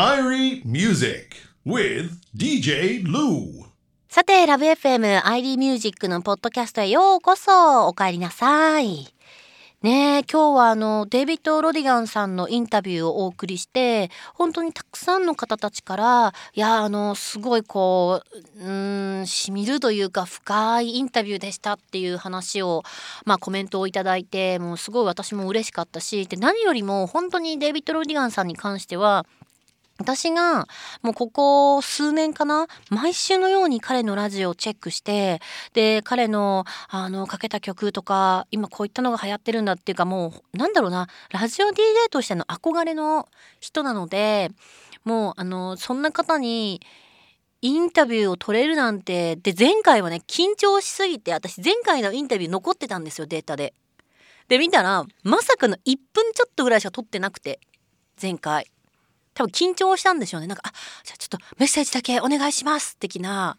[0.00, 3.66] Irie Music with DJ Lou
[4.08, 9.12] さて、ラブ FM ID ミュージックのポッドキャストへようこそお帰りなさい。
[9.82, 18.22] ねえ、今日はあの、デイビッド・ロディガンさんのインタビューをお送りして、本当にたくさんの方たちから、いや、あの、すごいこ
[18.58, 18.70] う、う
[19.20, 22.84] ん、しみるというか深いインタビューでしたっていう話を、
[23.26, 29.26] まあコメントをいただいて、もうすごい私も嬉しかったし、で、何よりも本当にデイビッド・ロディガンさんに関しては、
[30.00, 30.66] 私が
[31.02, 35.40] もうここ数年かな毎週のように彼のラジオをチェックして
[35.74, 41.74] で彼のあのかけた曲とか今こういったのが流行ってるんだっていうかもうなんだろうなラジオ DJ
[42.10, 43.28] としての憧れの
[43.60, 44.50] 人なので
[45.04, 46.80] もうあのそんな方に
[47.60, 53.74] インタビューを取れるなんてで前回はね緊張しすぎて私前回のインタビュー残ってたんですよデータで。
[54.48, 57.60] で見たらまさかの1分ちょっとぐらいしか撮ってなくて
[58.20, 58.66] 前回。
[59.40, 60.46] 多分緊張したんでしょうね。
[60.46, 60.72] なんかあ
[61.02, 63.56] じゃあちょっとメッセージだけお願いします的な。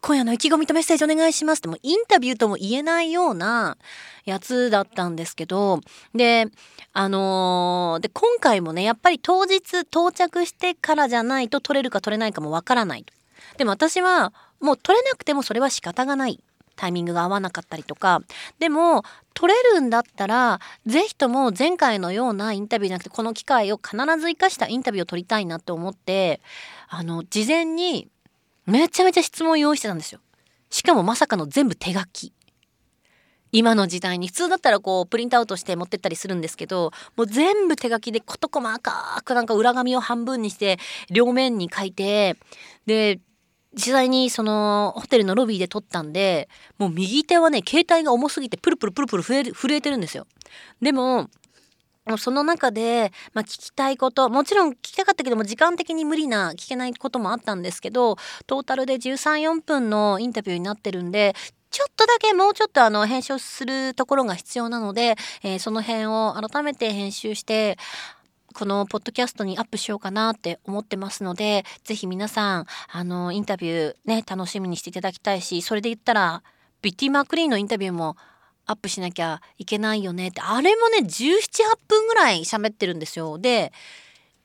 [0.00, 3.76] 今夜の意気込みとメッセージお願いしますってもインタビューとも言えないような
[4.24, 5.80] やつだったんですけど。
[6.14, 6.46] で
[6.92, 13.04] あのー、で今回もねやっぱり当日到着してからじゃないと取れるか取れないかもわからない
[13.58, 16.40] でも私はもう取れなくてもそれは仕方がない。
[16.80, 18.22] タイミングが合わなかったりとか
[18.58, 19.02] でも
[19.34, 26.40] 取れるんだったら是非とも前回のようなインタビューじゃなくてこの機会を必ず生かしたインタビューを取りたいなと思って
[26.88, 28.08] あの事前に
[28.64, 30.20] めちゃめちゃ質問用意してたんですよ。
[30.70, 32.32] しかもまさかの全部手書き。
[33.52, 40.78] 今の時代に普通だったらこうプリントアウトして持ってったりするんですけどもう全部手書きで事細かくなんか裏紙を半分にして
[41.10, 42.36] 両面に書いて
[42.86, 43.18] で
[43.74, 50.26] 実際にそのホテルのロビーで撮ったんでもう右手はね携帯が重すぎてプルプルプルプル震えてるんですよ。
[50.82, 51.28] でも
[52.18, 61.34] その中で、まあ、聞きたいこともちろん聞きたかったけども時間的に無理な聞けないこともあったんですけどトータルで134分のインタビューになってるんで
[61.70, 67.78] ちょっとだけもうちょっとあの編集するところが必要なので、えー、その辺を改めて編集して
[68.54, 76.42] このポッドキャストにアップしようかなって思ってますので、ぜひ皆さん、あの、インタビューね、楽しみにしていただきたいし、それで言ったら、
[76.82, 78.16] ビッティ・マークリーンのインタビューも
[78.66, 83.38] アップしなきゃいけないよねって、あれもね、17、8分ぐらい喋ってるんですよ。
[83.38, 83.72] で、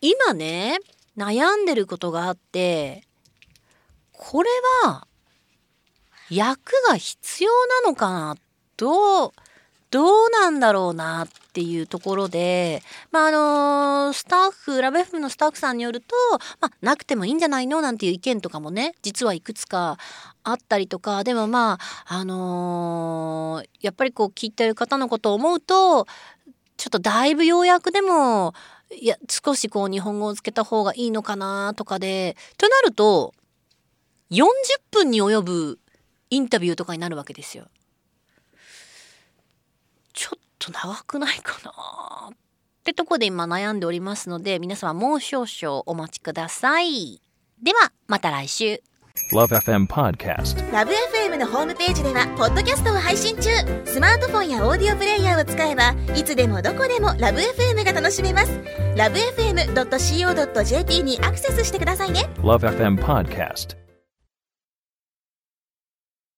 [0.00, 0.78] 今ね、
[1.16, 3.02] 悩んでることがあって、
[4.12, 4.50] これ
[4.84, 5.06] は、
[6.30, 7.50] 役が必要
[7.82, 8.36] なのかな
[8.76, 9.32] どう
[9.90, 16.14] どうなんだろうなっていうところで、まあ、あの、スタッフ、ラブ f のスタッフさんによると、
[16.60, 17.80] まあ、なくてもいいんじゃないの？
[17.80, 19.98] なんていう意見とかもね、実はいくつか
[20.44, 26.06] あったりとか、でもまあ、あのー、やっぱりこう聞いてる方のことを思うと、
[26.76, 28.54] ちょっとだいぶ要約でも、
[28.90, 33.34] いや、少しこう日本語をつけた方がいいのかなとかで、となると、
[34.30, 34.46] 40
[34.90, 35.78] 分に及ぶ
[36.30, 37.66] インタビューとかになるわけですよ。
[40.72, 42.34] と長くないかなっ
[42.82, 47.20] てとこで今悩んでおりますので皆様もう少々お待ちください。
[47.62, 48.82] ではまた来週。
[49.32, 53.50] LoveFM Podcast ラブ f m のホームページではポッドキャストを配信中。
[53.84, 58.60] スマートフォンやオーディオプレイヤーを使えばいつでもどこでもラブ f m が楽しめます。
[58.96, 62.30] ラブ FM.co.jp にアクセスしてくださいね。
[62.38, 63.79] LoveFM Podcast